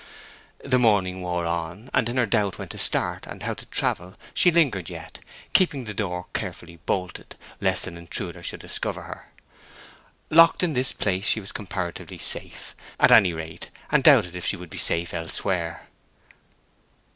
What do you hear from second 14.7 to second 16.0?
be safe elsewhere.